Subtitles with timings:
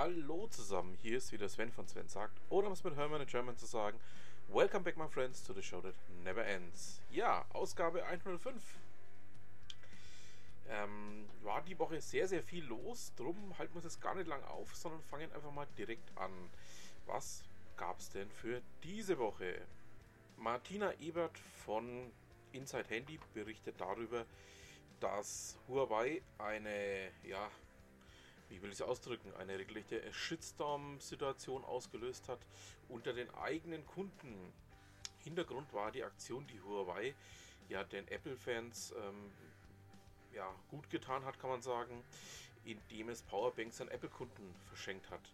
[0.00, 3.26] Hallo zusammen, hier ist wieder Sven von Sven sagt, oder um es mit Hermann in
[3.26, 3.98] German zu sagen,
[4.46, 7.02] Welcome back my friends to the show that never ends.
[7.10, 8.62] Ja, Ausgabe 105.
[10.68, 14.28] Ähm, war die Woche sehr, sehr viel los, drum halten wir uns jetzt gar nicht
[14.28, 16.30] lang auf, sondern fangen einfach mal direkt an.
[17.06, 17.42] Was
[17.76, 19.62] gab es denn für diese Woche?
[20.36, 22.12] Martina Ebert von
[22.52, 24.26] Inside Handy berichtet darüber,
[25.00, 27.50] dass Huawei eine, ja,
[28.48, 32.40] wie will ich es ausdrücken, eine regelrechte Shitstorm-Situation ausgelöst hat
[32.88, 34.52] unter den eigenen Kunden.
[35.24, 37.14] Hintergrund war die Aktion, die Huawei
[37.68, 39.32] ja den Apple-Fans ähm,
[40.32, 42.02] ja, gut getan hat, kann man sagen,
[42.64, 45.32] indem es Powerbanks an Apple-Kunden verschenkt hat.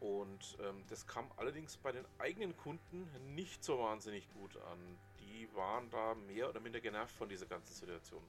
[0.00, 4.78] Und ähm, das kam allerdings bei den eigenen Kunden nicht so wahnsinnig gut an.
[5.18, 8.22] Die waren da mehr oder minder genervt von dieser ganzen Situation.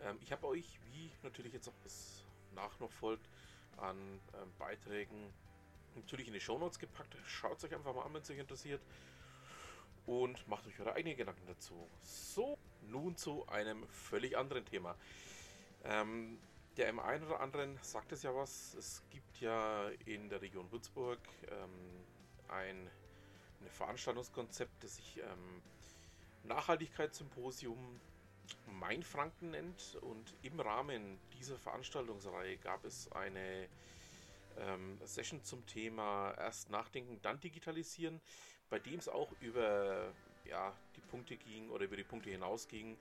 [0.00, 2.24] Ähm, ich habe euch, wie natürlich jetzt auch bis
[2.58, 3.28] nach noch folgt,
[3.76, 3.96] an
[4.34, 5.32] ähm, Beiträgen
[5.94, 7.16] natürlich in die Shownotes gepackt.
[7.26, 8.82] Schaut es euch einfach mal an, wenn es euch interessiert.
[10.06, 11.88] Und macht euch eure eigenen Gedanken dazu.
[12.02, 14.96] So, nun zu einem völlig anderen Thema.
[15.84, 16.38] Ähm,
[16.76, 18.74] der im einen oder anderen sagt es ja was.
[18.74, 21.18] Es gibt ja in der Region Würzburg
[21.50, 22.04] ähm,
[22.48, 22.90] ein,
[23.60, 25.62] ein Veranstaltungskonzept, das sich ähm,
[26.44, 28.00] Nachhaltigkeitssymposium
[28.66, 29.98] Mainfranken nennt.
[30.00, 33.68] Und im Rahmen dieser Veranstaltungsreihe gab es eine
[34.58, 38.20] ähm, Session zum Thema erst nachdenken, dann digitalisieren,
[38.70, 40.12] bei dem es auch über
[40.44, 42.96] ja, die Punkte ging oder über die Punkte hinaus ging,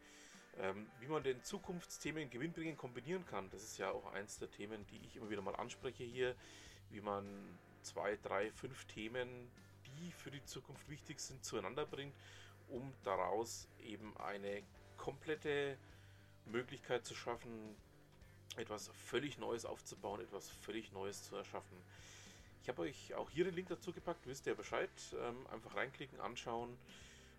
[0.60, 3.50] ähm, wie man den Zukunftsthemen gewinnbringend kombinieren kann.
[3.50, 6.36] Das ist ja auch eins der Themen, die ich immer wieder mal anspreche hier,
[6.90, 7.26] wie man
[7.82, 9.50] zwei, drei, fünf Themen,
[9.86, 12.16] die für die Zukunft wichtig sind, zueinander bringt,
[12.70, 14.64] um daraus eben eine
[14.98, 15.78] komplette
[16.46, 17.76] Möglichkeit zu schaffen,
[18.56, 21.78] etwas völlig Neues aufzubauen, etwas völlig Neues zu erschaffen.
[22.64, 24.90] Ich habe euch auch hier den Link dazu gepackt, wisst ihr Bescheid.
[25.14, 26.78] Ähm, einfach reinklicken, anschauen.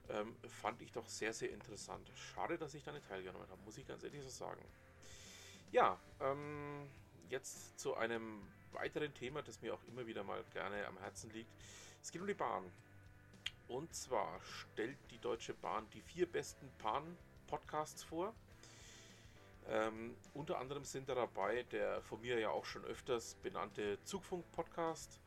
[0.08, 2.10] Ähm, fand ich doch sehr, sehr interessant.
[2.14, 4.64] Schade, dass ich da nicht teilgenommen habe, muss ich ganz ehrlich so sagen.
[5.70, 6.88] Ja, ähm,
[7.28, 8.40] jetzt zu einem
[8.72, 11.50] weiteren Thema, das mir auch immer wieder mal gerne am Herzen liegt.
[12.02, 12.64] Es geht um die Bahn.
[13.66, 16.70] Und zwar stellt die Deutsche Bahn die vier besten
[17.48, 18.34] Bahn-Podcasts vor.
[19.68, 25.20] Ähm, unter anderem sind da dabei der von mir ja auch schon öfters benannte Zugfunk-Podcast.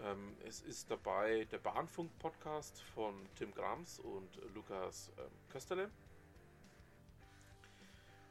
[0.00, 5.90] Ähm, es ist dabei der Bahnfunk-Podcast von Tim Grams und Lukas ähm, Kösterle.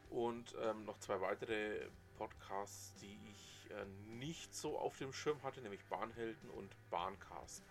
[0.09, 1.87] Und ähm, noch zwei weitere
[2.17, 7.63] Podcasts, die ich äh, nicht so auf dem Schirm hatte, nämlich Bahnhelden und Bahncast.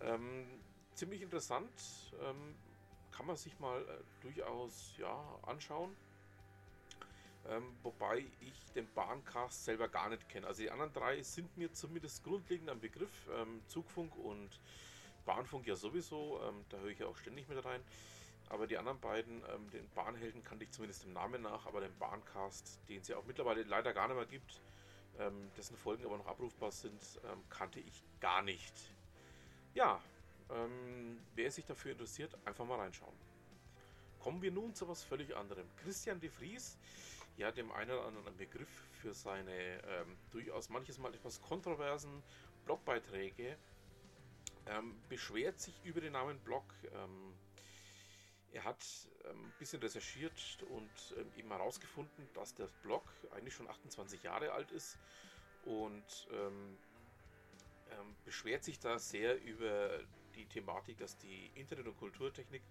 [0.00, 0.46] Ähm,
[0.94, 1.72] ziemlich interessant,
[2.22, 2.54] ähm,
[3.20, 5.94] kann man sich mal äh, durchaus ja, anschauen.
[7.50, 10.46] Ähm, wobei ich den Bahncast selber gar nicht kenne.
[10.46, 13.28] Also die anderen drei sind mir zumindest grundlegend am Begriff.
[13.36, 14.48] Ähm, Zugfunk und
[15.26, 16.40] Bahnfunk ja sowieso.
[16.48, 17.82] Ähm, da höre ich ja auch ständig mit rein.
[18.48, 21.94] Aber die anderen beiden, ähm, den Bahnhelden kannte ich zumindest im Namen nach, aber den
[21.98, 24.62] Bahncast, den es ja auch mittlerweile leider gar nicht mehr gibt,
[25.18, 28.72] ähm, dessen Folgen aber noch abrufbar sind, ähm, kannte ich gar nicht.
[29.74, 30.00] Ja,
[31.34, 33.14] wer sich dafür interessiert, einfach mal reinschauen.
[34.18, 35.66] Kommen wir nun zu was völlig anderem.
[35.76, 36.78] Christian de Vries
[37.36, 38.68] ja dem einen oder anderen Begriff
[39.00, 42.22] für seine ähm, durchaus manches Mal etwas kontroversen
[42.66, 43.56] Blogbeiträge.
[44.66, 46.64] Ähm, beschwert sich über den Namen Blog.
[46.92, 47.34] Ähm,
[48.52, 48.84] er hat
[49.24, 54.52] ähm, ein bisschen recherchiert und ähm, eben herausgefunden, dass der Blog eigentlich schon 28 Jahre
[54.52, 54.98] alt ist
[55.64, 56.76] und ähm,
[58.24, 60.00] beschwert sich da sehr über
[60.34, 62.62] die Thematik, dass die Internet- und Kulturtechnik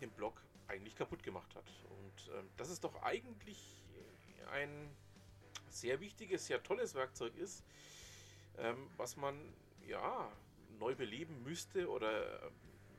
[0.00, 1.64] den Blog eigentlich kaputt gemacht hat.
[1.90, 3.58] Und ähm, dass es doch eigentlich
[4.52, 4.90] ein
[5.70, 7.62] sehr wichtiges, sehr tolles Werkzeug ist,
[8.58, 9.36] ähm, was man
[9.86, 10.30] ja
[10.78, 12.50] neu beleben müsste oder äh,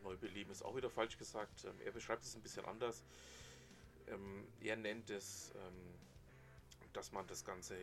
[0.04, 1.66] neu beleben ist auch wieder falsch gesagt.
[1.66, 3.04] Ähm, er beschreibt es ein bisschen anders.
[4.08, 5.94] Ähm, er nennt es, ähm,
[6.94, 7.76] dass man das Ganze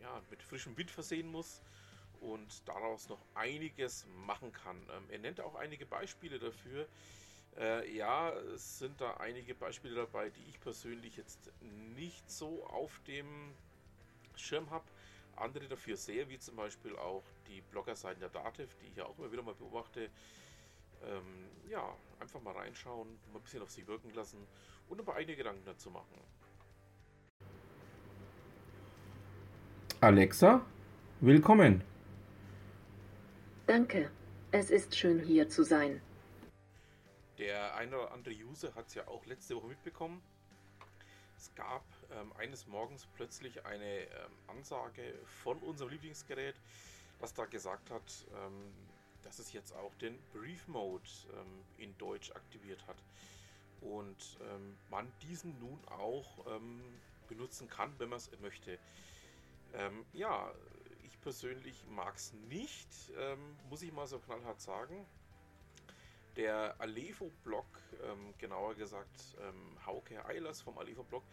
[0.00, 1.60] ja, mit frischem Wind versehen muss
[2.20, 4.76] und daraus noch einiges machen kann.
[4.76, 6.86] Ähm, er nennt auch einige Beispiele dafür,
[7.58, 11.50] äh, ja, es sind da einige Beispiele dabei, die ich persönlich jetzt
[11.96, 13.26] nicht so auf dem
[14.36, 14.84] Schirm habe.
[15.36, 19.18] Andere dafür sehr, wie zum Beispiel auch die Bloggerseiten der Dativ, die ich ja auch
[19.18, 20.10] immer wieder mal beobachte.
[21.02, 24.46] Ähm, ja, einfach mal reinschauen, mal ein bisschen auf sich wirken lassen
[24.88, 26.20] und ein paar eigene Gedanken dazu machen.
[30.00, 30.64] Alexa,
[31.20, 31.82] willkommen.
[33.68, 34.10] Danke,
[34.50, 36.00] es ist schön hier zu sein.
[37.36, 40.22] Der eine oder andere User hat es ja auch letzte Woche mitbekommen.
[41.36, 44.08] Es gab ähm, eines Morgens plötzlich eine ähm,
[44.46, 45.02] Ansage
[45.42, 46.54] von unserem Lieblingsgerät,
[47.20, 48.72] das da gesagt hat, ähm,
[49.22, 51.04] dass es jetzt auch den Brief Mode
[51.34, 52.96] ähm, in Deutsch aktiviert hat
[53.82, 56.80] und ähm, man diesen nun auch ähm,
[57.28, 58.78] benutzen kann, wenn man es möchte.
[60.14, 60.50] ja,
[61.18, 62.88] ich persönlich mag es nicht,
[63.68, 65.04] muss ich mal so knallhart sagen.
[66.36, 67.66] Der Alevo-Blog,
[68.04, 71.24] ähm, genauer gesagt ähm, Hauke Eilers vom Alevo-Blog,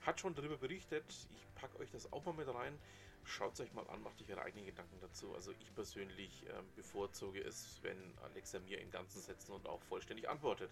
[0.00, 1.04] hat schon darüber berichtet.
[1.30, 2.78] Ich packe euch das auch mal mit rein.
[3.24, 5.34] Schaut es euch mal an, macht euch eure eigenen Gedanken dazu.
[5.34, 10.28] Also ich persönlich ähm, bevorzuge es, wenn Alexa mir in ganzen Sätzen und auch vollständig
[10.28, 10.70] antwortet.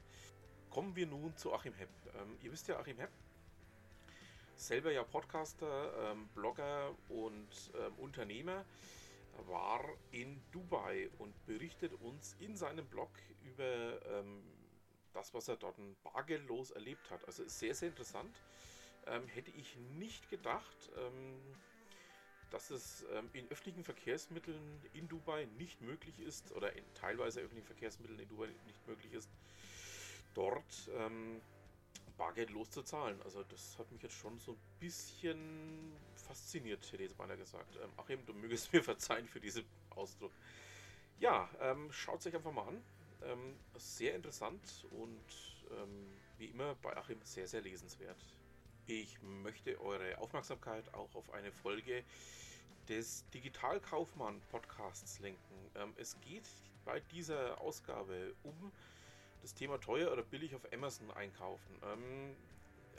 [0.70, 1.90] Kommen wir nun zu Achim Hepp.
[2.14, 3.12] Ähm, ihr wisst ja, Achim Hepp,
[4.62, 8.64] selber ja Podcaster, ähm, Blogger und ähm, Unternehmer,
[9.48, 13.10] war in Dubai und berichtet uns in seinem Blog
[13.42, 14.42] über ähm,
[15.12, 17.24] das, was er dort bargeldlos erlebt hat.
[17.26, 18.34] Also sehr, sehr interessant.
[19.06, 21.40] Ähm, hätte ich nicht gedacht, ähm,
[22.50, 27.66] dass es ähm, in öffentlichen Verkehrsmitteln in Dubai nicht möglich ist, oder in teilweise öffentlichen
[27.66, 29.30] Verkehrsmitteln in Dubai nicht möglich ist,
[30.34, 31.40] dort ähm,
[32.16, 33.20] bargeldlos zu zahlen.
[33.22, 37.76] Also das hat mich jetzt schon so ein bisschen fasziniert, hätte ich jetzt beinahe gesagt.
[37.82, 40.32] Ähm, Achim, du mögest mir verzeihen für diesen Ausdruck.
[41.18, 42.82] Ja, ähm, schaut es euch einfach mal an.
[43.24, 45.20] Ähm, sehr interessant und
[45.70, 46.06] ähm,
[46.38, 48.18] wie immer bei Achim sehr, sehr lesenswert.
[48.86, 52.02] Ich möchte eure Aufmerksamkeit auch auf eine Folge
[52.88, 55.70] des Digitalkaufmann Podcasts lenken.
[55.76, 56.48] Ähm, es geht
[56.84, 58.72] bei dieser Ausgabe um
[59.42, 61.76] das Thema teuer oder billig auf Amazon einkaufen.
[61.92, 62.36] Ähm,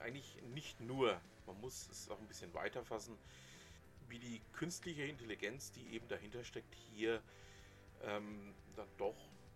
[0.02, 3.18] eigentlich nicht nur, man muss es auch ein bisschen weiter fassen,
[4.10, 7.22] wie die künstliche Intelligenz, die eben dahinter steckt, hier
[8.04, 9.16] ähm, dann doch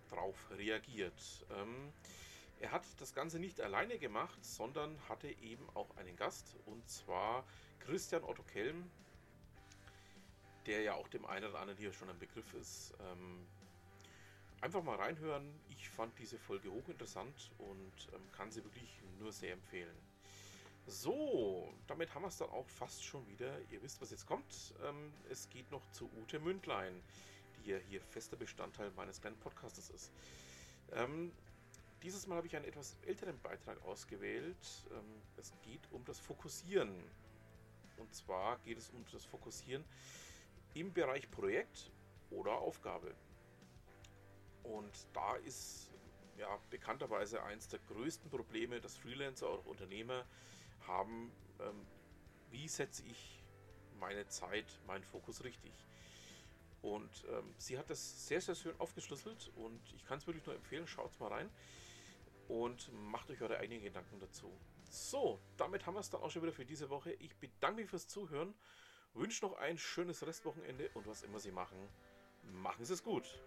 [0.10, 1.45] drauf reagiert.
[1.51, 1.92] Ähm,
[2.60, 7.44] er hat das Ganze nicht alleine gemacht, sondern hatte eben auch einen Gast und zwar
[7.80, 8.90] Christian Otto Kelm,
[10.66, 12.94] der ja auch dem einen oder anderen hier schon ein Begriff ist.
[13.00, 13.45] Ähm,
[14.62, 15.59] einfach mal reinhören.
[15.69, 19.95] Ich fand diese Folge hochinteressant und ähm, kann sie wirklich nur sehr empfehlen.
[20.86, 23.59] So, damit haben wir es dann auch fast schon wieder.
[23.71, 24.74] Ihr wisst, was jetzt kommt.
[24.86, 27.04] Ähm, es geht noch zu Ute Mündlein,
[27.57, 30.12] die ja hier fester Bestandteil meines kleinen Podcastes ist.
[30.94, 31.33] Ähm,
[32.04, 34.86] dieses Mal habe ich einen etwas älteren Beitrag ausgewählt.
[34.92, 36.94] Ähm, es geht um das Fokussieren.
[37.98, 39.83] Und zwar geht es um das Fokussieren
[40.74, 41.92] im Bereich Projekt
[42.30, 43.13] oder Aufgabe.
[44.68, 45.90] Und da ist
[46.38, 50.25] ja bekannterweise eines der größten Probleme, dass Freelancer oder Unternehmer
[50.86, 51.86] haben, ähm,
[52.50, 53.44] wie setze ich
[54.00, 55.74] meine Zeit, meinen Fokus richtig.
[56.81, 60.56] Und ähm, sie hat das sehr, sehr schön aufgeschlüsselt und ich kann es wirklich nur
[60.56, 61.50] empfehlen, schaut mal rein
[62.48, 64.52] und macht euch eure eigenen Gedanken dazu.
[64.90, 67.14] So, damit haben wir es dann auch schon wieder für diese Woche.
[67.14, 68.54] Ich bedanke mich fürs Zuhören,
[69.14, 71.78] wünsche noch ein schönes Restwochenende und was immer Sie machen,
[72.44, 73.42] machen Sie es gut.